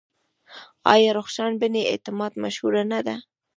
آیا 0.93 1.11
رخشان 1.19 1.51
بني 1.61 1.81
اعتماد 1.91 2.31
مشهوره 2.43 2.83
نه 2.91 2.99
ده؟ 3.07 3.15